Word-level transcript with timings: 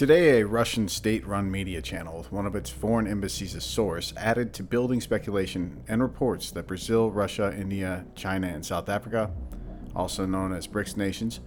Today, 0.00 0.40
a 0.40 0.46
Russian 0.46 0.88
state 0.88 1.26
run 1.26 1.50
media 1.50 1.82
channel 1.82 2.16
with 2.16 2.32
one 2.32 2.46
of 2.46 2.56
its 2.56 2.70
foreign 2.70 3.06
embassies 3.06 3.54
as 3.54 3.64
source 3.64 4.14
added 4.16 4.54
to 4.54 4.62
building 4.62 4.98
speculation 4.98 5.78
and 5.88 6.00
reports 6.00 6.50
that 6.52 6.66
Brazil, 6.66 7.10
Russia, 7.10 7.54
India, 7.54 8.06
China, 8.14 8.46
and 8.46 8.64
South 8.64 8.88
Africa, 8.88 9.30
also 9.94 10.24
known 10.24 10.54
as 10.54 10.66
BRICS 10.66 10.96
nations, 10.96 11.40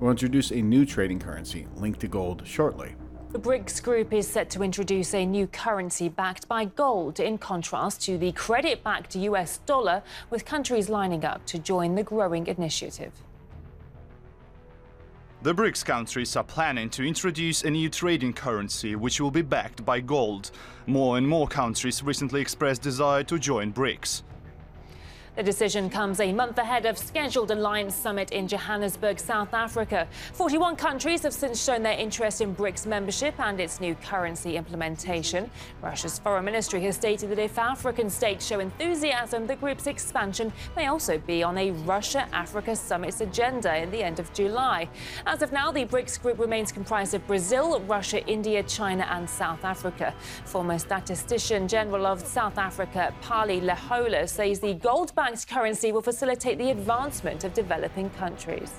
will 0.00 0.10
introduce 0.10 0.52
a 0.52 0.62
new 0.62 0.86
trading 0.86 1.18
currency 1.18 1.66
linked 1.76 2.00
to 2.00 2.08
gold 2.08 2.40
shortly. 2.46 2.94
The 3.32 3.38
BRICS 3.38 3.82
group 3.82 4.10
is 4.14 4.26
set 4.26 4.48
to 4.52 4.62
introduce 4.62 5.12
a 5.12 5.26
new 5.26 5.46
currency 5.46 6.08
backed 6.08 6.48
by 6.48 6.64
gold, 6.64 7.20
in 7.20 7.36
contrast 7.36 8.00
to 8.04 8.16
the 8.16 8.32
credit 8.32 8.82
backed 8.82 9.16
US 9.16 9.58
dollar, 9.66 10.02
with 10.30 10.46
countries 10.46 10.88
lining 10.88 11.26
up 11.26 11.44
to 11.44 11.58
join 11.58 11.94
the 11.94 12.04
growing 12.04 12.46
initiative. 12.46 13.12
The 15.40 15.54
BRICS 15.54 15.84
countries 15.84 16.34
are 16.34 16.42
planning 16.42 16.90
to 16.90 17.06
introduce 17.06 17.62
a 17.62 17.70
new 17.70 17.88
trading 17.88 18.32
currency 18.32 18.96
which 18.96 19.20
will 19.20 19.30
be 19.30 19.42
backed 19.42 19.84
by 19.84 20.00
gold. 20.00 20.50
More 20.88 21.16
and 21.16 21.28
more 21.28 21.46
countries 21.46 22.02
recently 22.02 22.40
expressed 22.40 22.82
desire 22.82 23.22
to 23.22 23.38
join 23.38 23.72
BRICS. 23.72 24.24
The 25.38 25.44
decision 25.44 25.88
comes 25.88 26.18
a 26.18 26.32
month 26.32 26.58
ahead 26.58 26.84
of 26.84 26.98
scheduled 26.98 27.52
Alliance 27.52 27.94
Summit 27.94 28.32
in 28.32 28.48
Johannesburg, 28.48 29.20
South 29.20 29.54
Africa. 29.54 30.08
41 30.32 30.74
countries 30.74 31.22
have 31.22 31.32
since 31.32 31.62
shown 31.62 31.84
their 31.84 31.96
interest 31.96 32.40
in 32.40 32.56
BRICS 32.56 32.86
membership 32.86 33.38
and 33.38 33.60
its 33.60 33.80
new 33.80 33.94
currency 33.94 34.56
implementation. 34.56 35.48
Russia's 35.80 36.18
foreign 36.18 36.44
ministry 36.44 36.80
has 36.80 36.96
stated 36.96 37.30
that 37.30 37.38
if 37.38 37.56
African 37.56 38.10
states 38.10 38.44
show 38.44 38.58
enthusiasm, 38.58 39.46
the 39.46 39.54
group's 39.54 39.86
expansion 39.86 40.52
may 40.74 40.88
also 40.88 41.18
be 41.18 41.44
on 41.44 41.56
a 41.56 41.70
Russia 41.70 42.26
Africa 42.32 42.74
Summit's 42.74 43.20
agenda 43.20 43.76
in 43.76 43.92
the 43.92 44.02
end 44.02 44.18
of 44.18 44.32
July. 44.32 44.88
As 45.24 45.40
of 45.40 45.52
now, 45.52 45.70
the 45.70 45.86
BRICS 45.86 46.20
group 46.20 46.40
remains 46.40 46.72
comprised 46.72 47.14
of 47.14 47.24
Brazil, 47.28 47.78
Russia, 47.82 48.26
India, 48.26 48.64
China, 48.64 49.06
and 49.12 49.30
South 49.30 49.64
Africa. 49.64 50.12
Former 50.46 50.80
statistician 50.80 51.68
general 51.68 52.06
of 52.06 52.26
South 52.26 52.58
Africa, 52.58 53.14
Pali 53.22 53.60
Lehohla, 53.60 54.28
says 54.28 54.58
the 54.58 54.74
gold 54.74 55.14
banked 55.28 55.46
currency 55.46 55.92
will 55.92 56.00
facilitate 56.00 56.56
the 56.56 56.70
advancement 56.70 57.44
of 57.44 57.52
developing 57.52 58.08
countries. 58.10 58.72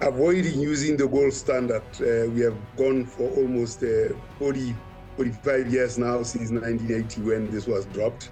Avoiding 0.00 0.58
using 0.58 0.96
the 0.96 1.06
gold 1.06 1.32
standard, 1.32 1.84
uh, 2.00 2.28
we 2.30 2.40
have 2.40 2.56
gone 2.76 3.04
for 3.06 3.30
almost 3.36 3.84
uh, 3.84 4.12
40, 4.40 4.74
45 5.16 5.72
years 5.72 5.98
now 5.98 6.24
since 6.24 6.50
1980 6.50 7.20
when 7.20 7.48
this 7.52 7.68
was 7.68 7.86
dropped. 7.86 8.30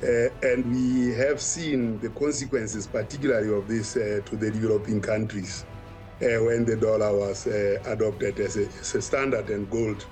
Uh, 0.00 0.28
and 0.44 0.64
we 0.70 1.12
have 1.12 1.40
seen 1.40 1.98
the 1.98 2.10
consequences, 2.10 2.86
particularly 2.86 3.52
of 3.52 3.66
this, 3.66 3.96
uh, 3.96 4.20
to 4.26 4.36
the 4.36 4.48
developing 4.48 5.00
countries 5.00 5.64
uh, 6.22 6.38
when 6.44 6.64
the 6.64 6.76
dollar 6.76 7.18
was 7.18 7.48
uh, 7.48 7.82
adopted 7.86 8.38
as 8.38 8.56
a, 8.56 8.66
as 8.80 8.94
a 8.94 9.02
standard 9.02 9.50
and 9.50 9.68
gold 9.70 10.06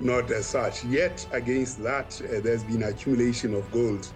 not 0.00 0.28
as 0.32 0.46
such. 0.46 0.84
Yet, 0.84 1.24
against 1.30 1.82
that, 1.84 2.20
uh, 2.22 2.40
there's 2.40 2.64
been 2.64 2.82
accumulation 2.82 3.54
of 3.54 3.70
gold 3.70 4.12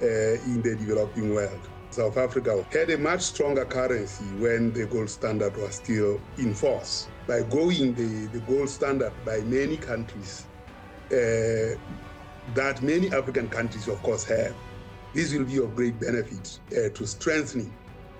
in 0.00 0.62
the 0.62 0.76
developing 0.76 1.34
world. 1.34 1.68
South 1.90 2.18
Africa 2.18 2.62
had 2.72 2.90
a 2.90 2.98
much 2.98 3.22
stronger 3.22 3.64
currency 3.64 4.24
when 4.38 4.72
the 4.72 4.84
gold 4.86 5.08
standard 5.08 5.56
was 5.56 5.76
still 5.76 6.20
in 6.36 6.54
force. 6.54 7.08
By 7.26 7.42
going 7.42 7.94
the, 7.94 8.26
the 8.32 8.40
gold 8.40 8.68
standard 8.68 9.12
by 9.24 9.40
many 9.40 9.76
countries, 9.78 10.46
uh, 11.06 11.78
that 12.54 12.82
many 12.82 13.08
African 13.12 13.48
countries, 13.48 13.88
of 13.88 14.02
course, 14.02 14.24
have, 14.24 14.54
this 15.14 15.32
will 15.32 15.44
be 15.44 15.56
of 15.56 15.74
great 15.74 15.98
benefit 15.98 16.60
uh, 16.72 16.90
to 16.90 17.06
strengthening 17.06 17.72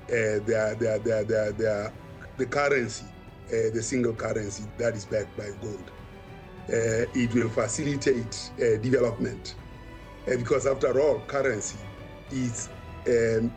uh, 0.05 0.41
their, 0.47 0.75
their, 0.77 0.99
their, 0.99 1.25
their, 1.25 1.53
their, 1.53 1.93
the 2.39 2.47
currency, 2.47 3.05
uh, 3.49 3.75
the 3.75 3.83
single 3.83 4.15
currency 4.15 4.65
that 4.79 4.95
is 4.95 5.05
backed 5.05 5.37
by 5.37 5.51
gold. 5.61 5.91
Uh, 6.69 7.07
it 7.15 7.33
will 7.35 7.49
facilitate 7.49 8.51
uh, 8.55 8.77
development 8.81 9.55
uh, 9.59 9.66
because 10.27 10.67
after 10.67 11.01
all, 11.01 11.21
currency 11.27 11.79
is 12.31 12.69
um, 13.07 13.53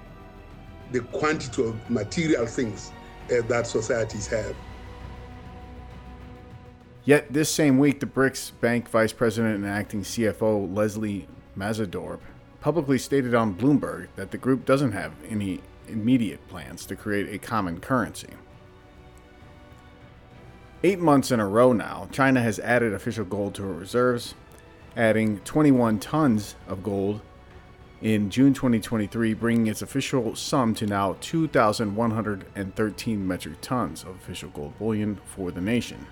the 0.91 1.01
quantity 1.11 1.63
of 1.63 1.89
material 1.89 2.45
things 2.45 2.91
uh, 3.31 3.41
that 3.47 3.67
societies 3.67 4.27
have. 4.27 4.55
Yet 7.05 7.31
this 7.33 7.49
same 7.49 7.79
week, 7.79 7.99
the 7.99 8.05
BRICS 8.05 8.51
Bank 8.61 8.87
Vice 8.89 9.13
President 9.13 9.55
and 9.55 9.65
Acting 9.65 10.03
CFO 10.03 10.75
Leslie 10.75 11.27
Maasdorp 11.57 12.19
publicly 12.61 12.97
stated 12.97 13.33
on 13.33 13.55
Bloomberg 13.55 14.09
that 14.15 14.31
the 14.31 14.37
group 14.37 14.65
doesn't 14.65 14.91
have 14.91 15.13
any 15.27 15.61
immediate 15.87 16.45
plans 16.49 16.85
to 16.85 16.95
create 16.95 17.33
a 17.33 17.39
common 17.39 17.79
currency. 17.79 18.29
Eight 20.83 20.99
months 20.99 21.31
in 21.31 21.39
a 21.39 21.47
row 21.47 21.73
now, 21.73 22.07
China 22.11 22.41
has 22.41 22.59
added 22.59 22.93
official 22.93 23.25
gold 23.25 23.55
to 23.55 23.63
her 23.63 23.73
reserves, 23.73 24.35
adding 24.99 25.39
21 25.39 25.97
tons 25.97 26.53
of 26.67 26.83
gold 26.83 27.21
in 28.01 28.29
June 28.29 28.53
2023, 28.53 29.33
bringing 29.33 29.67
its 29.67 29.81
official 29.81 30.35
sum 30.35 30.75
to 30.75 30.85
now 30.85 31.15
2,113 31.21 33.27
metric 33.27 33.55
tons 33.61 34.03
of 34.03 34.09
official 34.09 34.49
gold 34.49 34.77
bullion 34.77 35.17
for 35.23 35.51
the 35.51 35.61
nation. 35.61 36.05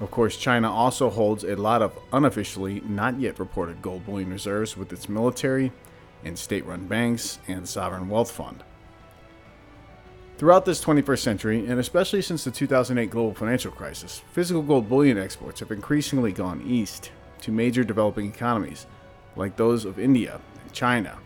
Of 0.00 0.10
course, 0.10 0.36
China 0.36 0.70
also 0.70 1.08
holds 1.08 1.44
a 1.44 1.56
lot 1.56 1.80
of 1.80 1.98
unofficially 2.12 2.80
not 2.80 3.18
yet 3.18 3.38
reported 3.38 3.80
gold 3.80 4.04
bullion 4.04 4.30
reserves 4.30 4.76
with 4.76 4.92
its 4.92 5.08
military 5.08 5.72
and 6.24 6.38
state 6.38 6.66
run 6.66 6.86
banks 6.86 7.38
and 7.48 7.66
sovereign 7.66 8.10
wealth 8.10 8.30
fund. 8.30 8.62
Throughout 10.36 10.66
this 10.66 10.84
21st 10.84 11.20
century, 11.20 11.66
and 11.66 11.80
especially 11.80 12.20
since 12.20 12.44
the 12.44 12.50
2008 12.50 13.08
global 13.08 13.32
financial 13.32 13.72
crisis, 13.72 14.20
physical 14.32 14.60
gold 14.60 14.90
bullion 14.90 15.16
exports 15.16 15.60
have 15.60 15.70
increasingly 15.70 16.32
gone 16.32 16.60
east 16.66 17.10
to 17.44 17.52
major 17.52 17.84
developing 17.84 18.26
economies 18.26 18.86
like 19.36 19.56
those 19.56 19.84
of 19.84 19.98
India 19.98 20.40
and 20.62 20.72
China, 20.72 21.18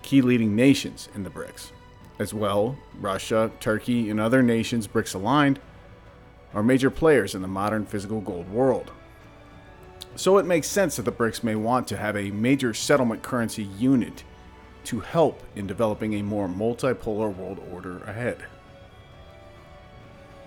key 0.00 0.22
leading 0.22 0.56
nations 0.56 1.10
in 1.14 1.22
the 1.22 1.28
BRICS. 1.28 1.72
As 2.18 2.32
well, 2.32 2.78
Russia, 2.98 3.50
Turkey, 3.60 4.08
and 4.08 4.18
other 4.18 4.42
nations 4.42 4.88
BRICS 4.88 5.14
aligned 5.14 5.60
are 6.54 6.62
major 6.62 6.88
players 6.90 7.34
in 7.34 7.42
the 7.42 7.48
modern 7.48 7.84
physical 7.84 8.22
gold 8.22 8.50
world. 8.50 8.90
So 10.16 10.38
it 10.38 10.46
makes 10.46 10.66
sense 10.66 10.96
that 10.96 11.02
the 11.02 11.12
BRICS 11.12 11.44
may 11.44 11.56
want 11.56 11.86
to 11.88 11.96
have 11.98 12.16
a 12.16 12.30
major 12.30 12.72
settlement 12.72 13.22
currency 13.22 13.64
unit 13.64 14.24
to 14.84 15.00
help 15.00 15.42
in 15.56 15.66
developing 15.66 16.14
a 16.14 16.22
more 16.22 16.48
multipolar 16.48 17.36
world 17.36 17.60
order 17.70 17.98
ahead. 18.04 18.38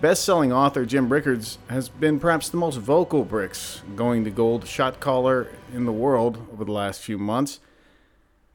Best 0.04 0.26
selling 0.26 0.52
author 0.52 0.86
Jim 0.86 1.08
Rickards 1.08 1.60
has 1.70 1.88
been 1.88 2.20
perhaps 2.20 2.50
the 2.50 2.58
most 2.58 2.76
vocal 2.76 3.26
BRICS 3.26 3.96
going 3.96 4.26
to 4.26 4.30
gold 4.30 4.68
shot 4.68 5.00
caller 5.00 5.48
in 5.74 5.86
the 5.86 5.94
world 5.94 6.46
over 6.52 6.66
the 6.66 6.74
last 6.74 7.00
few 7.00 7.18
months. 7.18 7.62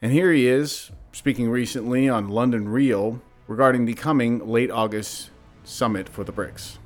And 0.02 0.12
here 0.12 0.30
he 0.30 0.46
is, 0.46 0.90
speaking 1.10 1.48
recently 1.48 2.06
on 2.06 2.28
London 2.28 2.68
Real 2.68 3.22
regarding 3.46 3.86
the 3.86 3.94
coming 3.94 4.46
late 4.46 4.70
August 4.70 5.30
summit 5.64 6.06
for 6.06 6.22
the 6.22 6.34
BRICS. 6.34 6.76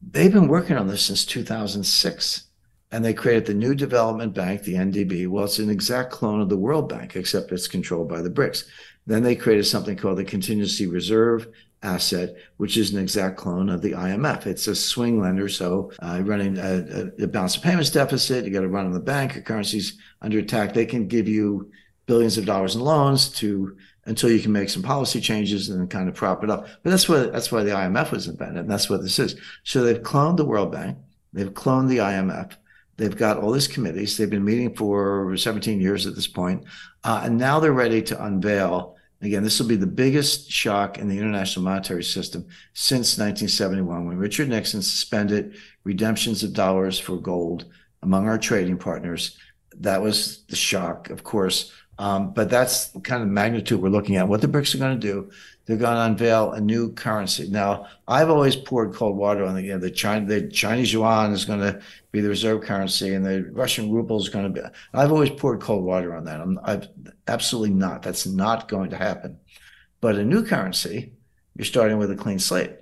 They've 0.00 0.32
been 0.32 0.46
working 0.46 0.76
on 0.76 0.86
this 0.86 1.02
since 1.02 1.24
2006 1.24 2.44
and 2.92 3.04
they 3.04 3.14
created 3.14 3.46
the 3.46 3.54
new 3.54 3.74
development 3.74 4.32
bank, 4.32 4.62
the 4.62 4.74
NDB. 4.74 5.26
Well, 5.26 5.46
it's 5.46 5.58
an 5.58 5.70
exact 5.70 6.12
clone 6.12 6.40
of 6.40 6.50
the 6.50 6.56
World 6.56 6.88
Bank, 6.88 7.16
except 7.16 7.50
it's 7.50 7.66
controlled 7.66 8.08
by 8.08 8.22
the 8.22 8.30
BRICS. 8.30 8.62
Then 9.08 9.24
they 9.24 9.34
created 9.34 9.64
something 9.64 9.96
called 9.96 10.18
the 10.18 10.24
Contingency 10.24 10.86
Reserve 10.86 11.48
Asset, 11.82 12.34
which 12.56 12.76
is 12.76 12.92
an 12.92 13.00
exact 13.00 13.36
clone 13.36 13.68
of 13.68 13.82
the 13.82 13.92
IMF. 13.92 14.46
It's 14.46 14.66
a 14.66 14.74
swing 14.74 15.20
lender, 15.20 15.48
so 15.48 15.92
uh, 16.00 16.20
running 16.24 16.58
a, 16.58 17.12
a, 17.22 17.26
balance 17.26 17.56
of 17.56 17.62
payments 17.62 17.90
deficit, 17.90 18.44
you 18.44 18.50
got 18.50 18.62
to 18.62 18.68
run 18.68 18.86
on 18.86 18.92
the 18.92 19.00
bank. 19.00 19.34
Your 19.34 19.44
currency's 19.44 19.96
under 20.20 20.38
attack. 20.38 20.74
They 20.74 20.86
can 20.86 21.06
give 21.06 21.28
you 21.28 21.70
billions 22.06 22.36
of 22.36 22.46
dollars 22.46 22.74
in 22.74 22.80
loans 22.80 23.28
to 23.34 23.76
until 24.06 24.30
you 24.30 24.40
can 24.40 24.52
make 24.52 24.70
some 24.70 24.82
policy 24.82 25.20
changes 25.20 25.68
and 25.68 25.80
then 25.80 25.86
kind 25.86 26.08
of 26.08 26.14
prop 26.14 26.42
it 26.42 26.50
up. 26.50 26.66
But 26.82 26.90
that's 26.90 27.08
what 27.08 27.32
that's 27.32 27.52
why 27.52 27.62
the 27.62 27.70
IMF 27.70 28.10
was 28.10 28.26
invented, 28.26 28.58
and 28.58 28.70
that's 28.70 28.90
what 28.90 29.02
this 29.02 29.18
is. 29.18 29.36
So 29.62 29.84
they've 29.84 30.02
cloned 30.02 30.36
the 30.36 30.46
World 30.46 30.72
Bank, 30.72 30.98
they've 31.32 31.52
cloned 31.52 31.88
the 31.88 31.98
IMF 31.98 32.56
They've 32.98 33.16
got 33.16 33.38
all 33.38 33.52
these 33.52 33.68
committees. 33.68 34.16
They've 34.16 34.28
been 34.28 34.44
meeting 34.44 34.74
for 34.74 35.36
17 35.36 35.80
years 35.80 36.06
at 36.06 36.16
this 36.16 36.26
point. 36.26 36.64
Uh, 37.04 37.22
and 37.24 37.38
now 37.38 37.60
they're 37.60 37.72
ready 37.72 38.02
to 38.02 38.24
unveil. 38.24 38.96
Again, 39.20 39.42
this 39.42 39.58
will 39.58 39.66
be 39.66 39.76
the 39.76 39.86
biggest 39.86 40.50
shock 40.50 40.98
in 40.98 41.08
the 41.08 41.18
international 41.18 41.64
monetary 41.64 42.04
system 42.04 42.46
since 42.72 43.18
1971 43.18 44.06
when 44.06 44.16
Richard 44.16 44.48
Nixon 44.48 44.80
suspended 44.80 45.56
redemptions 45.82 46.44
of 46.44 46.52
dollars 46.52 47.00
for 47.00 47.16
gold 47.16 47.64
among 48.02 48.28
our 48.28 48.38
trading 48.38 48.78
partners. 48.78 49.36
That 49.76 50.02
was 50.02 50.44
the 50.44 50.56
shock, 50.56 51.10
of 51.10 51.24
course. 51.24 51.72
Um, 51.98 52.32
but 52.32 52.48
that's 52.48 52.88
the 52.88 53.00
kind 53.00 53.22
of 53.22 53.28
magnitude 53.28 53.82
we're 53.82 53.88
looking 53.88 54.16
at. 54.16 54.28
What 54.28 54.40
the 54.40 54.46
BRICS 54.46 54.76
are 54.76 54.78
going 54.78 55.00
to 55.00 55.06
do 55.06 55.30
they're 55.68 55.76
going 55.76 55.96
to 55.96 56.02
unveil 56.02 56.52
a 56.52 56.60
new 56.62 56.90
currency. 56.92 57.46
Now, 57.50 57.88
I've 58.08 58.30
always 58.30 58.56
poured 58.56 58.94
cold 58.94 59.18
water 59.18 59.44
on 59.44 59.54
the, 59.54 59.62
you 59.62 59.72
know, 59.72 59.78
the, 59.78 59.90
China, 59.90 60.24
the 60.24 60.48
Chinese 60.48 60.94
yuan 60.94 61.30
is 61.32 61.44
going 61.44 61.60
to 61.60 61.82
be 62.10 62.22
the 62.22 62.30
reserve 62.30 62.62
currency 62.62 63.12
and 63.12 63.24
the 63.24 63.50
Russian 63.52 63.92
ruble 63.92 64.18
is 64.18 64.30
going 64.30 64.46
to 64.46 64.62
be. 64.62 64.66
I've 64.94 65.12
always 65.12 65.28
poured 65.28 65.60
cold 65.60 65.84
water 65.84 66.16
on 66.16 66.24
that. 66.24 66.40
I'm 66.40 66.58
I've, 66.64 66.88
absolutely 67.26 67.74
not. 67.76 68.02
That's 68.02 68.26
not 68.26 68.68
going 68.68 68.88
to 68.90 68.96
happen. 68.96 69.38
But 70.00 70.16
a 70.16 70.24
new 70.24 70.42
currency, 70.42 71.12
you're 71.54 71.66
starting 71.66 71.98
with 71.98 72.10
a 72.10 72.16
clean 72.16 72.38
slate. 72.38 72.72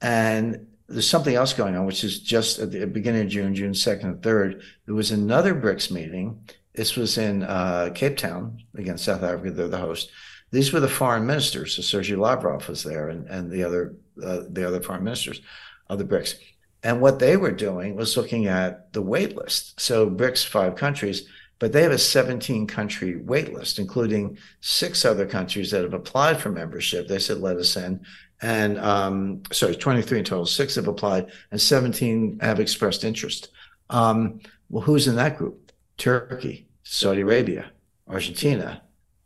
And 0.00 0.68
there's 0.88 1.10
something 1.10 1.34
else 1.34 1.52
going 1.52 1.74
on, 1.74 1.84
which 1.84 2.04
is 2.04 2.20
just 2.20 2.60
at 2.60 2.70
the 2.70 2.86
beginning 2.86 3.22
of 3.22 3.28
June, 3.28 3.56
June 3.56 3.72
2nd 3.72 4.04
and 4.04 4.22
3rd, 4.22 4.62
there 4.84 4.94
was 4.94 5.10
another 5.10 5.52
BRICS 5.52 5.90
meeting. 5.90 6.44
This 6.76 6.94
was 6.94 7.18
in 7.18 7.42
uh, 7.42 7.90
Cape 7.94 8.16
Town, 8.16 8.62
again, 8.76 8.98
South 8.98 9.22
Africa, 9.22 9.50
they're 9.50 9.68
the 9.68 9.78
host. 9.78 10.10
These 10.52 10.72
were 10.72 10.80
the 10.80 10.88
foreign 10.88 11.26
ministers. 11.26 11.74
So 11.74 11.82
Sergei 11.82 12.14
Lavrov 12.14 12.68
was 12.68 12.84
there 12.84 13.08
and, 13.08 13.26
and 13.28 13.50
the 13.50 13.64
other 13.64 13.96
uh, 14.22 14.42
the 14.48 14.66
other 14.66 14.80
foreign 14.80 15.04
ministers 15.04 15.40
of 15.88 15.98
the 15.98 16.04
BRICS. 16.04 16.36
And 16.82 17.00
what 17.00 17.18
they 17.18 17.36
were 17.36 17.50
doing 17.50 17.96
was 17.96 18.16
looking 18.16 18.46
at 18.46 18.92
the 18.92 19.02
wait 19.02 19.36
list. 19.36 19.78
So 19.80 20.08
BRICS, 20.08 20.46
five 20.46 20.76
countries, 20.76 21.28
but 21.58 21.72
they 21.72 21.82
have 21.82 21.92
a 21.92 21.98
17 21.98 22.66
country 22.66 23.16
wait 23.16 23.52
list, 23.52 23.78
including 23.78 24.38
six 24.60 25.04
other 25.04 25.26
countries 25.26 25.70
that 25.70 25.82
have 25.82 25.94
applied 25.94 26.40
for 26.40 26.50
membership. 26.50 27.08
They 27.08 27.18
said, 27.18 27.38
let 27.38 27.56
us 27.56 27.76
in. 27.76 28.04
And 28.42 28.78
um, 28.78 29.42
sorry, 29.52 29.74
23 29.74 30.18
in 30.18 30.24
total, 30.24 30.46
six 30.46 30.74
have 30.74 30.88
applied, 30.88 31.30
and 31.50 31.60
17 31.60 32.38
have 32.40 32.60
expressed 32.60 33.04
interest. 33.04 33.48
Um, 33.88 34.40
well, 34.68 34.82
who's 34.82 35.08
in 35.08 35.16
that 35.16 35.38
group? 35.38 35.72
Turkey, 35.96 36.65
Saudi 36.88 37.22
Arabia, 37.22 37.72
Argentina, 38.08 38.80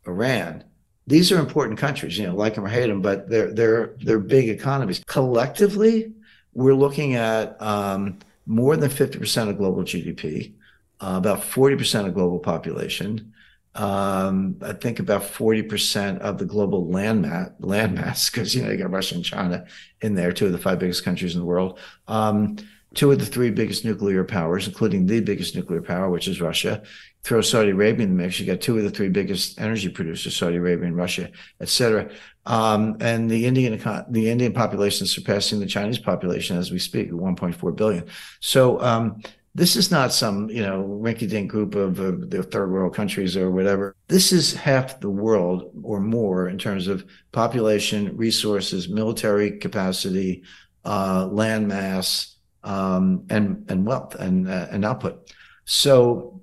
Iran. 0.07 0.63
These 1.05 1.31
are 1.31 1.37
important 1.37 1.77
countries, 1.77 2.17
you 2.17 2.25
know, 2.25 2.35
like 2.35 2.55
them 2.55 2.65
or 2.65 2.69
hate 2.69 2.87
them, 2.87 3.01
but 3.01 3.29
they're 3.29 3.53
they're 3.53 3.93
they're 3.99 4.19
big 4.19 4.49
economies. 4.49 5.03
Collectively, 5.05 6.11
we're 6.53 6.73
looking 6.73 7.13
at 7.13 7.61
um, 7.61 8.17
more 8.47 8.75
than 8.75 8.89
50% 8.89 9.49
of 9.49 9.57
global 9.59 9.83
GDP, 9.83 10.53
uh, 11.01 11.13
about 11.17 11.41
40% 11.41 12.07
of 12.07 12.15
global 12.15 12.39
population. 12.39 13.31
Um, 13.75 14.57
I 14.63 14.73
think 14.73 14.99
about 14.99 15.21
40% 15.21 16.17
of 16.19 16.39
the 16.39 16.45
global 16.45 16.87
land, 16.89 17.21
mat, 17.21 17.55
land 17.59 17.95
mass, 17.95 18.29
because, 18.29 18.53
you 18.53 18.63
know, 18.63 18.71
you 18.71 18.77
got 18.77 18.91
Russia 18.91 19.15
and 19.15 19.23
China 19.23 19.65
in 20.01 20.15
there, 20.15 20.33
two 20.33 20.47
of 20.47 20.51
the 20.51 20.57
five 20.57 20.79
biggest 20.79 21.05
countries 21.05 21.35
in 21.35 21.39
the 21.39 21.45
world. 21.45 21.79
Um, 22.09 22.57
two 22.93 23.11
of 23.11 23.19
the 23.19 23.25
three 23.25 23.49
biggest 23.49 23.85
nuclear 23.85 24.23
powers, 24.23 24.67
including 24.67 25.05
the 25.05 25.21
biggest 25.21 25.55
nuclear 25.55 25.81
power, 25.81 26.09
which 26.09 26.27
is 26.27 26.41
Russia. 26.41 26.83
Throw 27.23 27.41
Saudi 27.41 27.69
Arabia 27.69 28.07
in 28.07 28.17
the 28.17 28.23
mix, 28.23 28.39
you 28.39 28.47
got 28.47 28.61
two 28.61 28.77
of 28.77 28.83
the 28.83 28.89
three 28.89 29.09
biggest 29.09 29.61
energy 29.61 29.89
producers, 29.89 30.35
Saudi 30.35 30.55
Arabia 30.55 30.87
and 30.87 30.97
Russia, 30.97 31.29
et 31.59 31.69
cetera. 31.69 32.09
Um, 32.47 32.97
and 32.99 33.29
the 33.29 33.45
Indian 33.45 33.79
the 34.09 34.29
Indian 34.29 34.53
population 34.53 35.05
is 35.05 35.11
surpassing 35.11 35.59
the 35.59 35.67
Chinese 35.67 35.99
population 35.99 36.57
as 36.57 36.71
we 36.71 36.79
speak, 36.79 37.09
at 37.09 37.13
1.4 37.13 37.75
billion. 37.75 38.05
So 38.39 38.81
um, 38.81 39.21
this 39.53 39.75
is 39.75 39.91
not 39.91 40.13
some 40.13 40.49
you 40.49 40.61
know 40.61 40.83
rinky-dink 40.83 41.51
group 41.51 41.75
of 41.75 41.99
uh, 41.99 42.13
the 42.27 42.43
third 42.43 42.71
world 42.71 42.95
countries 42.95 43.35
or 43.35 43.51
whatever. 43.51 43.95
This 44.07 44.31
is 44.31 44.53
half 44.53 44.99
the 44.99 45.09
world 45.09 45.71
or 45.83 45.99
more 45.99 46.49
in 46.49 46.57
terms 46.57 46.87
of 46.87 47.05
population, 47.31 48.15
resources, 48.15 48.89
military 48.89 49.59
capacity, 49.59 50.43
uh, 50.85 51.27
land 51.27 51.67
mass, 51.67 52.37
um, 52.63 53.25
and 53.29 53.65
and 53.69 53.85
wealth 53.85 54.15
and 54.15 54.47
uh, 54.47 54.67
and 54.71 54.85
output. 54.85 55.31
So 55.65 56.41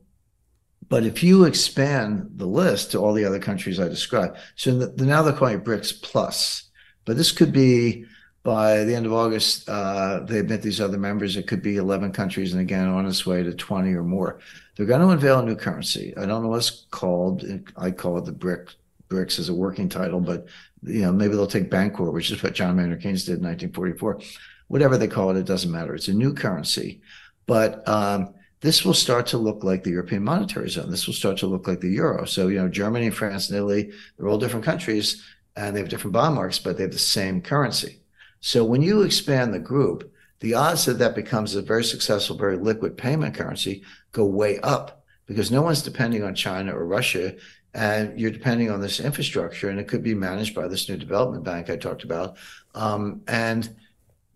but 0.88 1.04
if 1.04 1.22
you 1.22 1.44
expand 1.44 2.30
the 2.36 2.46
list 2.46 2.92
to 2.92 2.98
all 2.98 3.12
the 3.12 3.24
other 3.24 3.38
countries 3.38 3.78
I 3.78 3.88
described, 3.88 4.38
so 4.56 4.78
the, 4.78 5.04
now 5.04 5.22
they're 5.22 5.32
calling 5.32 5.56
it 5.56 5.64
BRICS 5.64 6.02
Plus, 6.02 6.64
but 7.04 7.16
this 7.16 7.32
could 7.32 7.52
be 7.52 8.04
by 8.42 8.84
the 8.84 8.94
end 8.94 9.04
of 9.04 9.12
August, 9.12 9.68
uh, 9.68 10.20
they 10.20 10.38
admit 10.38 10.62
these 10.62 10.80
other 10.80 10.96
members. 10.96 11.36
It 11.36 11.46
could 11.46 11.62
be 11.62 11.76
11 11.76 12.12
countries, 12.12 12.52
and 12.52 12.62
again, 12.62 12.88
on 12.88 13.06
its 13.06 13.26
way 13.26 13.42
to 13.42 13.52
20 13.52 13.92
or 13.92 14.04
more. 14.04 14.38
They're 14.76 14.86
going 14.86 15.00
to 15.00 15.08
unveil 15.08 15.40
a 15.40 15.44
new 15.44 15.56
currency. 15.56 16.16
I 16.16 16.24
don't 16.24 16.42
know 16.42 16.48
what 16.48 16.58
it's 16.58 16.86
called. 16.90 17.44
I 17.76 17.90
call 17.90 18.16
it 18.18 18.24
the 18.24 18.32
BRIC. 18.32 18.70
BRICS 19.08 19.38
as 19.38 19.48
a 19.48 19.54
working 19.54 19.88
title, 19.88 20.20
but 20.20 20.46
you 20.82 21.02
know 21.02 21.12
maybe 21.12 21.34
they'll 21.34 21.46
take 21.46 21.70
Bancor, 21.70 22.12
which 22.12 22.30
is 22.30 22.42
what 22.42 22.54
John 22.54 22.76
Maynard 22.76 23.02
Keynes 23.02 23.24
did 23.24 23.38
in 23.38 23.44
1944. 23.44 24.20
Whatever 24.68 24.98
they 24.98 25.08
call 25.08 25.30
it, 25.30 25.38
it 25.38 25.46
doesn't 25.46 25.70
matter. 25.70 25.94
It's 25.94 26.08
a 26.08 26.12
new 26.12 26.34
currency, 26.34 27.00
but 27.46 27.86
um, 27.88 28.34
this 28.60 28.84
will 28.84 28.94
start 28.94 29.26
to 29.28 29.38
look 29.38 29.62
like 29.62 29.84
the 29.84 29.90
European 29.90 30.24
monetary 30.24 30.68
zone. 30.68 30.90
This 30.90 31.06
will 31.06 31.14
start 31.14 31.36
to 31.38 31.46
look 31.46 31.68
like 31.68 31.80
the 31.80 31.90
euro. 31.90 32.24
So, 32.24 32.48
you 32.48 32.58
know, 32.58 32.68
Germany, 32.68 33.10
France, 33.10 33.48
and 33.48 33.56
Italy, 33.56 33.92
they're 34.16 34.28
all 34.28 34.38
different 34.38 34.64
countries 34.64 35.22
and 35.56 35.74
they 35.74 35.80
have 35.80 35.88
different 35.88 36.12
bond 36.12 36.34
marks, 36.34 36.58
but 36.58 36.76
they 36.76 36.82
have 36.82 36.92
the 36.92 36.98
same 36.98 37.40
currency. 37.40 38.00
So 38.40 38.64
when 38.64 38.82
you 38.82 39.02
expand 39.02 39.52
the 39.52 39.58
group, 39.58 40.12
the 40.40 40.54
odds 40.54 40.84
that 40.84 40.98
that 40.98 41.14
becomes 41.14 41.54
a 41.54 41.62
very 41.62 41.84
successful, 41.84 42.36
very 42.36 42.56
liquid 42.56 42.96
payment 42.96 43.34
currency 43.34 43.82
go 44.12 44.24
way 44.24 44.60
up 44.60 45.04
because 45.26 45.50
no 45.50 45.62
one's 45.62 45.82
depending 45.82 46.22
on 46.22 46.34
China 46.34 46.74
or 46.74 46.86
Russia 46.86 47.34
and 47.74 48.18
you're 48.18 48.30
depending 48.30 48.70
on 48.70 48.80
this 48.80 49.00
infrastructure 49.00 49.68
and 49.68 49.78
it 49.78 49.88
could 49.88 50.02
be 50.02 50.14
managed 50.14 50.54
by 50.54 50.66
this 50.66 50.88
new 50.88 50.96
development 50.96 51.44
bank 51.44 51.68
I 51.68 51.76
talked 51.76 52.04
about. 52.04 52.36
Um, 52.74 53.22
and 53.26 53.68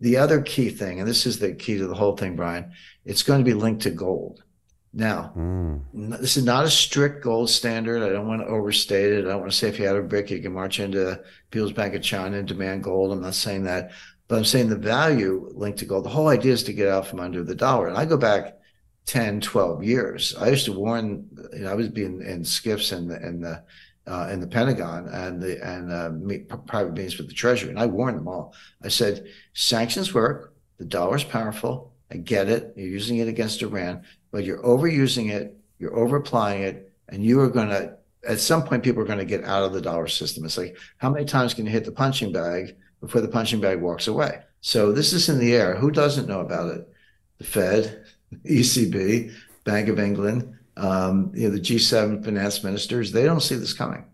the 0.03 0.17
other 0.17 0.41
key 0.41 0.69
thing, 0.69 0.99
and 0.99 1.07
this 1.07 1.25
is 1.25 1.39
the 1.39 1.53
key 1.53 1.77
to 1.77 1.87
the 1.87 1.95
whole 1.95 2.17
thing, 2.17 2.35
Brian, 2.35 2.73
it's 3.05 3.23
going 3.23 3.39
to 3.39 3.45
be 3.45 3.53
linked 3.53 3.83
to 3.83 3.89
gold. 3.89 4.43
Now, 4.91 5.31
mm. 5.33 5.79
this 6.19 6.35
is 6.35 6.43
not 6.43 6.65
a 6.65 6.69
strict 6.69 7.23
gold 7.23 7.49
standard. 7.49 8.03
I 8.03 8.09
don't 8.09 8.27
want 8.27 8.41
to 8.41 8.47
overstate 8.47 9.13
it. 9.13 9.23
I 9.23 9.29
don't 9.29 9.39
want 9.39 9.51
to 9.53 9.57
say 9.57 9.69
if 9.69 9.79
you 9.79 9.87
had 9.87 9.95
a 9.95 10.01
brick, 10.01 10.29
you 10.29 10.41
can 10.41 10.51
march 10.51 10.81
into 10.81 11.23
People's 11.51 11.71
Bank 11.71 11.95
of 11.95 12.01
China 12.01 12.37
and 12.37 12.45
demand 12.45 12.83
gold. 12.83 13.13
I'm 13.13 13.21
not 13.21 13.33
saying 13.33 13.63
that, 13.63 13.91
but 14.27 14.35
I'm 14.35 14.43
saying 14.43 14.67
the 14.67 14.75
value 14.75 15.49
linked 15.53 15.79
to 15.79 15.85
gold. 15.85 16.03
The 16.03 16.09
whole 16.09 16.27
idea 16.27 16.51
is 16.51 16.63
to 16.63 16.73
get 16.73 16.89
out 16.89 17.07
from 17.07 17.21
under 17.21 17.41
the 17.41 17.55
dollar. 17.55 17.87
And 17.87 17.97
I 17.97 18.03
go 18.03 18.17
back 18.17 18.57
10, 19.05 19.39
12 19.39 19.85
years. 19.85 20.35
I 20.35 20.49
used 20.49 20.65
to 20.65 20.73
warn, 20.73 21.29
you 21.53 21.59
know, 21.59 21.71
I 21.71 21.75
was 21.75 21.87
being 21.87 22.21
in 22.21 22.41
SCIFs 22.41 22.91
and 22.91 23.09
the, 23.09 23.15
and 23.15 23.41
the, 23.41 23.63
uh, 24.05 24.29
in 24.31 24.39
the 24.39 24.47
Pentagon 24.47 25.07
and 25.07 25.41
the 25.41 25.63
and 25.65 25.91
uh, 25.91 26.55
private 26.67 26.93
meetings 26.93 27.17
with 27.17 27.27
the 27.27 27.33
Treasury, 27.33 27.69
and 27.69 27.79
I 27.79 27.85
warned 27.85 28.17
them 28.17 28.27
all. 28.27 28.53
I 28.83 28.89
said, 28.89 29.27
sanctions 29.53 30.13
work. 30.13 30.53
The 30.77 30.85
dollar's 30.85 31.23
powerful. 31.23 31.93
I 32.11 32.17
get 32.17 32.49
it. 32.49 32.73
You're 32.75 32.87
using 32.87 33.17
it 33.17 33.27
against 33.27 33.61
Iran, 33.61 34.03
but 34.31 34.43
you're 34.43 34.61
overusing 34.61 35.31
it. 35.31 35.57
You're 35.79 35.97
over 35.97 36.17
applying 36.17 36.63
it, 36.63 36.91
and 37.09 37.23
you 37.23 37.39
are 37.41 37.49
going 37.49 37.69
to. 37.69 37.97
At 38.27 38.39
some 38.39 38.63
point, 38.63 38.83
people 38.83 39.01
are 39.01 39.07
going 39.07 39.19
to 39.19 39.25
get 39.25 39.43
out 39.43 39.63
of 39.63 39.73
the 39.73 39.81
dollar 39.81 40.07
system. 40.07 40.45
It's 40.45 40.57
like 40.57 40.77
how 40.97 41.09
many 41.09 41.25
times 41.25 41.53
can 41.53 41.65
you 41.65 41.71
hit 41.71 41.85
the 41.85 41.91
punching 41.91 42.31
bag 42.31 42.75
before 43.01 43.21
the 43.21 43.27
punching 43.27 43.61
bag 43.61 43.81
walks 43.81 44.07
away? 44.07 44.39
So 44.61 44.93
this 44.93 45.11
is 45.11 45.27
in 45.27 45.39
the 45.39 45.53
air. 45.53 45.75
Who 45.75 45.91
doesn't 45.91 46.27
know 46.27 46.39
about 46.39 46.73
it? 46.73 46.89
The 47.37 47.43
Fed, 47.43 48.05
ECB, 48.45 49.33
Bank 49.65 49.89
of 49.89 49.99
England, 49.99 50.57
um, 50.77 51.31
you 51.33 51.47
know, 51.47 51.55
the 51.55 51.61
G7 51.61 52.23
finance 52.23 52.63
ministers. 52.63 53.11
They 53.11 53.23
don't 53.23 53.41
see 53.41 53.55
this 53.55 53.73
coming, 53.73 54.05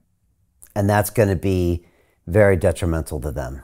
and 0.75 0.89
that's 0.89 1.09
going 1.09 1.29
to 1.29 1.35
be 1.35 1.85
very 2.27 2.55
detrimental 2.55 3.19
to 3.21 3.31
them. 3.31 3.61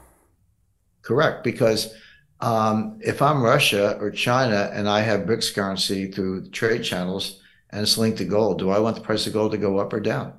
Correct, 1.01 1.43
because 1.43 1.93
um, 2.41 2.99
if 3.01 3.21
I'm 3.21 3.43
Russia 3.43 3.97
or 3.99 4.09
China 4.11 4.71
and 4.73 4.89
I 4.89 5.01
have 5.01 5.21
BRICS 5.21 5.53
currency 5.53 6.11
through 6.11 6.49
trade 6.49 6.83
channels 6.83 7.39
and 7.69 7.81
it's 7.81 7.97
linked 7.97 8.17
to 8.17 8.25
gold, 8.25 8.59
do 8.59 8.69
I 8.69 8.79
want 8.79 8.95
the 8.95 9.01
price 9.01 9.27
of 9.27 9.33
gold 9.33 9.51
to 9.51 9.57
go 9.57 9.77
up 9.77 9.93
or 9.93 9.99
down? 9.99 10.33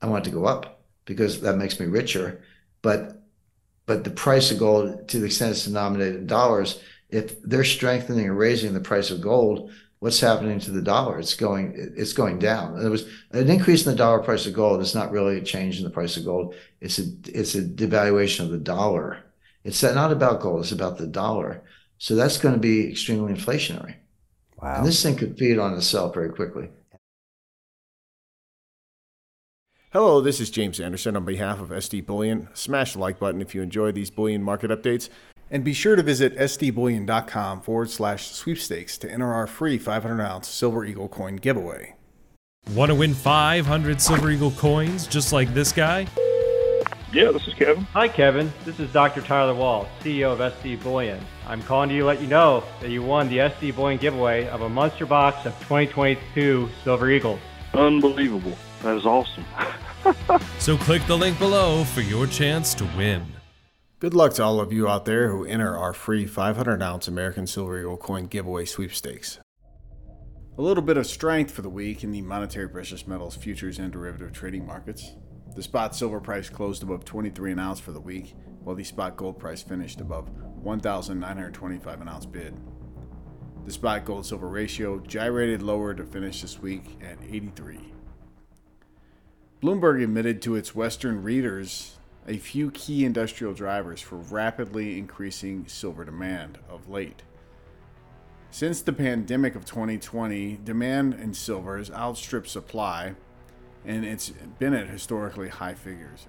I 0.00 0.06
want 0.06 0.26
it 0.26 0.30
to 0.30 0.36
go 0.36 0.46
up 0.46 0.82
because 1.04 1.40
that 1.42 1.56
makes 1.56 1.78
me 1.78 1.86
richer. 1.86 2.42
But 2.82 3.22
but 3.86 4.02
the 4.02 4.10
price 4.10 4.50
of 4.50 4.58
gold, 4.58 5.08
to 5.08 5.20
the 5.20 5.26
extent 5.26 5.52
it's 5.52 5.64
denominated 5.64 6.16
in 6.16 6.26
dollars, 6.26 6.82
if 7.08 7.40
they're 7.42 7.64
strengthening 7.64 8.26
or 8.28 8.34
raising 8.34 8.74
the 8.74 8.80
price 8.80 9.10
of 9.10 9.20
gold, 9.20 9.70
what's 10.00 10.20
happening 10.20 10.60
to 10.60 10.70
the 10.70 10.82
dollar? 10.82 11.18
It's 11.18 11.34
going 11.34 11.74
it's 11.96 12.12
going 12.12 12.38
down. 12.38 12.80
There 12.80 12.90
was 12.90 13.06
an 13.32 13.48
increase 13.48 13.86
in 13.86 13.92
the 13.92 13.98
dollar 13.98 14.20
price 14.20 14.46
of 14.46 14.54
gold. 14.54 14.80
It's 14.80 14.94
not 14.94 15.10
really 15.10 15.38
a 15.38 15.42
change 15.42 15.78
in 15.78 15.84
the 15.84 15.90
price 15.90 16.16
of 16.16 16.24
gold. 16.24 16.54
It's 16.80 16.98
a 16.98 17.04
it's 17.26 17.54
a 17.54 17.62
devaluation 17.62 18.40
of 18.40 18.50
the 18.50 18.58
dollar 18.58 19.22
it's 19.66 19.82
not 19.82 20.12
about 20.12 20.40
gold, 20.40 20.60
it's 20.60 20.70
about 20.70 20.96
the 20.96 21.08
dollar. 21.08 21.60
So 21.98 22.14
that's 22.14 22.38
going 22.38 22.54
to 22.54 22.60
be 22.60 22.88
extremely 22.88 23.34
inflationary. 23.34 23.96
Wow. 24.62 24.76
And 24.76 24.86
this 24.86 25.02
thing 25.02 25.16
could 25.16 25.36
feed 25.36 25.58
on 25.58 25.74
itself 25.74 26.14
very 26.14 26.30
quickly. 26.30 26.70
Hello, 29.92 30.20
this 30.20 30.38
is 30.38 30.50
James 30.50 30.78
Anderson 30.78 31.16
on 31.16 31.24
behalf 31.24 31.60
of 31.60 31.70
SD 31.70 32.06
Bullion. 32.06 32.48
Smash 32.54 32.92
the 32.92 33.00
like 33.00 33.18
button 33.18 33.42
if 33.42 33.56
you 33.56 33.62
enjoy 33.62 33.90
these 33.90 34.08
bullion 34.08 34.40
market 34.40 34.70
updates. 34.70 35.08
And 35.50 35.62
be 35.62 35.72
sure 35.72 35.94
to 35.94 36.02
visit 36.02 36.36
sdbullion.com 36.36 37.60
forward 37.60 37.90
slash 37.90 38.30
sweepstakes 38.30 38.98
to 38.98 39.10
enter 39.10 39.32
our 39.32 39.46
free 39.46 39.78
500 39.78 40.20
ounce 40.22 40.48
Silver 40.48 40.84
Eagle 40.84 41.08
coin 41.08 41.36
giveaway. 41.36 41.94
Want 42.74 42.90
to 42.90 42.96
win 42.96 43.14
500 43.14 44.00
Silver 44.00 44.30
Eagle 44.30 44.50
coins 44.52 45.06
just 45.06 45.32
like 45.32 45.54
this 45.54 45.70
guy? 45.70 46.08
Yeah, 47.12 47.30
this 47.30 47.46
is 47.46 47.54
Kevin. 47.54 47.84
Hi, 47.92 48.08
Kevin. 48.08 48.52
This 48.64 48.80
is 48.80 48.92
Dr. 48.92 49.22
Tyler 49.22 49.54
Wall, 49.54 49.88
CEO 50.02 50.32
of 50.32 50.40
SD 50.40 50.82
Bullion. 50.82 51.24
I'm 51.46 51.62
calling 51.62 51.88
to 51.90 52.04
let 52.04 52.20
you 52.20 52.26
know 52.26 52.64
that 52.80 52.90
you 52.90 53.02
won 53.02 53.28
the 53.28 53.38
SD 53.38 53.76
Bullion 53.76 54.00
giveaway 54.00 54.48
of 54.48 54.62
a 54.62 54.68
monster 54.68 55.06
box 55.06 55.46
of 55.46 55.56
2022 55.60 56.68
Silver 56.82 57.08
Eagles. 57.08 57.38
Unbelievable. 57.72 58.56
That 58.82 58.96
is 58.96 59.06
awesome. 59.06 59.44
so 60.58 60.76
click 60.76 61.06
the 61.06 61.16
link 61.16 61.38
below 61.38 61.84
for 61.84 62.00
your 62.00 62.26
chance 62.26 62.74
to 62.74 62.84
win. 62.96 63.35
Good 63.98 64.12
luck 64.12 64.34
to 64.34 64.44
all 64.44 64.60
of 64.60 64.74
you 64.74 64.86
out 64.86 65.06
there 65.06 65.30
who 65.30 65.46
enter 65.46 65.74
our 65.74 65.94
free 65.94 66.26
500 66.26 66.82
ounce 66.82 67.08
American 67.08 67.46
Silver 67.46 67.80
Eagle 67.80 67.96
coin 67.96 68.26
giveaway 68.26 68.66
sweepstakes. 68.66 69.38
A 70.58 70.60
little 70.60 70.82
bit 70.82 70.98
of 70.98 71.06
strength 71.06 71.50
for 71.50 71.62
the 71.62 71.70
week 71.70 72.04
in 72.04 72.10
the 72.10 72.20
monetary 72.20 72.68
precious 72.68 73.06
metals 73.06 73.36
futures 73.36 73.78
and 73.78 73.90
derivative 73.90 74.34
trading 74.34 74.66
markets. 74.66 75.12
The 75.54 75.62
spot 75.62 75.96
silver 75.96 76.20
price 76.20 76.50
closed 76.50 76.82
above 76.82 77.06
23 77.06 77.52
an 77.52 77.58
ounce 77.58 77.80
for 77.80 77.92
the 77.92 78.00
week, 78.00 78.34
while 78.62 78.76
the 78.76 78.84
spot 78.84 79.16
gold 79.16 79.38
price 79.38 79.62
finished 79.62 80.02
above 80.02 80.28
1,925 80.62 82.00
an 82.02 82.08
ounce 82.08 82.26
bid. 82.26 82.54
The 83.64 83.72
spot 83.72 84.04
gold 84.04 84.26
silver 84.26 84.48
ratio 84.48 84.98
gyrated 85.00 85.62
lower 85.62 85.94
to 85.94 86.04
finish 86.04 86.42
this 86.42 86.58
week 86.58 86.98
at 87.02 87.16
83. 87.26 87.94
Bloomberg 89.62 90.04
admitted 90.04 90.42
to 90.42 90.54
its 90.54 90.74
Western 90.74 91.22
readers 91.22 91.95
a 92.28 92.38
few 92.38 92.70
key 92.72 93.04
industrial 93.04 93.54
drivers 93.54 94.00
for 94.00 94.16
rapidly 94.16 94.98
increasing 94.98 95.66
silver 95.68 96.04
demand 96.04 96.58
of 96.68 96.88
late. 96.88 97.22
Since 98.50 98.82
the 98.82 98.92
pandemic 98.92 99.54
of 99.54 99.64
2020, 99.64 100.60
demand 100.64 101.14
in 101.14 101.34
silver 101.34 101.78
has 101.78 101.90
outstripped 101.90 102.48
supply, 102.48 103.14
and 103.84 104.04
it's 104.04 104.30
been 104.58 104.74
at 104.74 104.88
historically 104.88 105.48
high 105.48 105.74
figures. 105.74 106.26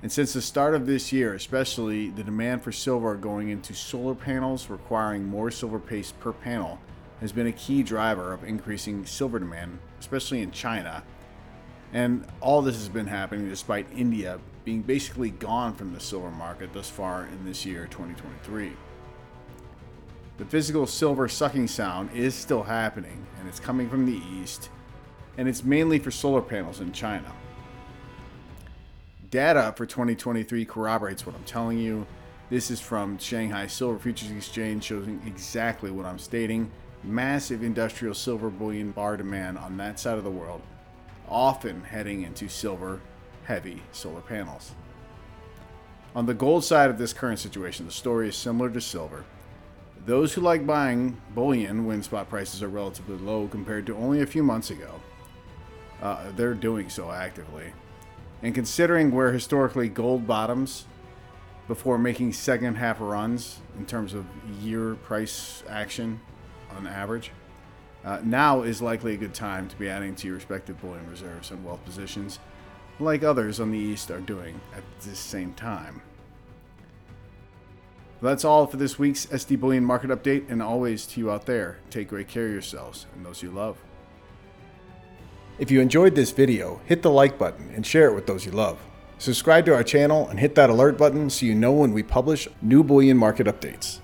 And 0.00 0.12
since 0.12 0.32
the 0.32 0.42
start 0.42 0.74
of 0.74 0.86
this 0.86 1.12
year, 1.12 1.34
especially 1.34 2.10
the 2.10 2.22
demand 2.22 2.62
for 2.62 2.70
silver 2.70 3.16
going 3.16 3.48
into 3.48 3.74
solar 3.74 4.14
panels 4.14 4.70
requiring 4.70 5.24
more 5.24 5.50
silver 5.50 5.80
paste 5.80 6.18
per 6.20 6.32
panel 6.32 6.78
has 7.20 7.32
been 7.32 7.48
a 7.48 7.52
key 7.52 7.82
driver 7.82 8.32
of 8.32 8.44
increasing 8.44 9.04
silver 9.04 9.40
demand, 9.40 9.80
especially 9.98 10.40
in 10.40 10.52
China. 10.52 11.02
And 11.92 12.26
all 12.40 12.62
this 12.62 12.76
has 12.76 12.88
been 12.88 13.06
happening 13.06 13.48
despite 13.48 13.86
India 13.94 14.38
being 14.64 14.82
basically 14.82 15.30
gone 15.30 15.74
from 15.74 15.94
the 15.94 16.00
silver 16.00 16.30
market 16.30 16.72
thus 16.74 16.90
far 16.90 17.26
in 17.26 17.44
this 17.46 17.64
year, 17.64 17.86
2023. 17.86 18.72
The 20.36 20.44
physical 20.44 20.86
silver 20.86 21.26
sucking 21.26 21.68
sound 21.68 22.10
is 22.12 22.34
still 22.34 22.62
happening, 22.62 23.26
and 23.40 23.48
it's 23.48 23.58
coming 23.58 23.88
from 23.88 24.06
the 24.06 24.20
east, 24.38 24.68
and 25.36 25.48
it's 25.48 25.64
mainly 25.64 25.98
for 25.98 26.10
solar 26.10 26.42
panels 26.42 26.80
in 26.80 26.92
China. 26.92 27.32
Data 29.30 29.74
for 29.76 29.84
2023 29.84 30.64
corroborates 30.64 31.26
what 31.26 31.34
I'm 31.34 31.44
telling 31.44 31.78
you. 31.78 32.06
This 32.50 32.70
is 32.70 32.80
from 32.80 33.18
Shanghai 33.18 33.66
Silver 33.66 33.98
Futures 33.98 34.30
Exchange, 34.30 34.84
showing 34.84 35.20
exactly 35.26 35.90
what 35.90 36.06
I'm 36.06 36.18
stating. 36.18 36.70
Massive 37.02 37.62
industrial 37.62 38.14
silver 38.14 38.48
bullion 38.48 38.90
bar 38.90 39.16
demand 39.16 39.58
on 39.58 39.76
that 39.78 39.98
side 39.98 40.18
of 40.18 40.24
the 40.24 40.30
world, 40.30 40.62
often 41.30 41.82
heading 41.82 42.22
into 42.22 42.48
silver 42.48 43.00
heavy 43.44 43.82
solar 43.92 44.20
panels. 44.20 44.74
On 46.14 46.26
the 46.26 46.34
gold 46.34 46.64
side 46.64 46.90
of 46.90 46.98
this 46.98 47.12
current 47.12 47.38
situation, 47.38 47.86
the 47.86 47.92
story 47.92 48.28
is 48.28 48.36
similar 48.36 48.70
to 48.70 48.80
silver. 48.80 49.24
Those 50.04 50.34
who 50.34 50.40
like 50.40 50.66
buying 50.66 51.20
bullion 51.34 51.86
when 51.86 52.02
spot 52.02 52.28
prices 52.28 52.62
are 52.62 52.68
relatively 52.68 53.16
low 53.16 53.46
compared 53.48 53.86
to 53.86 53.96
only 53.96 54.20
a 54.20 54.26
few 54.26 54.42
months 54.42 54.70
ago, 54.70 55.00
uh, 56.02 56.32
they're 56.36 56.54
doing 56.54 56.88
so 56.88 57.10
actively. 57.10 57.72
And 58.42 58.54
considering 58.54 59.10
where 59.10 59.32
historically 59.32 59.88
gold 59.88 60.26
bottoms 60.26 60.86
before 61.66 61.98
making 61.98 62.32
second 62.32 62.76
half 62.76 63.00
runs 63.00 63.60
in 63.78 63.84
terms 63.84 64.14
of 64.14 64.24
year 64.60 64.94
price 64.94 65.62
action 65.68 66.20
on 66.76 66.86
average, 66.86 67.32
uh, 68.04 68.20
now 68.22 68.62
is 68.62 68.80
likely 68.80 69.14
a 69.14 69.16
good 69.16 69.34
time 69.34 69.68
to 69.68 69.76
be 69.76 69.88
adding 69.88 70.14
to 70.16 70.26
your 70.26 70.36
respective 70.36 70.80
bullion 70.80 71.08
reserves 71.10 71.50
and 71.50 71.64
wealth 71.64 71.84
positions, 71.84 72.38
like 73.00 73.22
others 73.22 73.60
on 73.60 73.70
the 73.70 73.78
East 73.78 74.10
are 74.10 74.20
doing 74.20 74.60
at 74.74 74.82
this 75.00 75.18
same 75.18 75.52
time. 75.54 76.02
That's 78.20 78.44
all 78.44 78.66
for 78.66 78.76
this 78.76 78.98
week's 78.98 79.26
SD 79.26 79.60
Bullion 79.60 79.84
Market 79.84 80.10
Update, 80.10 80.50
and 80.50 80.60
always 80.60 81.06
to 81.08 81.20
you 81.20 81.30
out 81.30 81.46
there, 81.46 81.78
take 81.88 82.08
great 82.08 82.26
care 82.26 82.46
of 82.46 82.52
yourselves 82.52 83.06
and 83.14 83.24
those 83.24 83.42
you 83.42 83.50
love. 83.50 83.78
If 85.58 85.70
you 85.70 85.80
enjoyed 85.80 86.14
this 86.14 86.32
video, 86.32 86.80
hit 86.84 87.02
the 87.02 87.10
like 87.10 87.38
button 87.38 87.70
and 87.74 87.86
share 87.86 88.08
it 88.08 88.14
with 88.14 88.26
those 88.26 88.44
you 88.44 88.52
love. 88.52 88.78
Subscribe 89.18 89.64
to 89.66 89.74
our 89.74 89.82
channel 89.82 90.28
and 90.28 90.38
hit 90.38 90.54
that 90.54 90.70
alert 90.70 90.96
button 90.96 91.30
so 91.30 91.46
you 91.46 91.54
know 91.54 91.72
when 91.72 91.92
we 91.92 92.02
publish 92.02 92.48
new 92.62 92.84
bullion 92.84 93.16
market 93.16 93.46
updates. 93.46 94.00